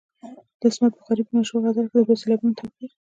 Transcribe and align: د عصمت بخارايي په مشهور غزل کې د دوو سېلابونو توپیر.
د 0.59 0.61
عصمت 0.69 0.91
بخارايي 0.97 1.25
په 1.27 1.33
مشهور 1.39 1.61
غزل 1.65 1.85
کې 1.89 1.95
د 1.97 2.01
دوو 2.05 2.19
سېلابونو 2.21 2.57
توپیر. 2.59 2.89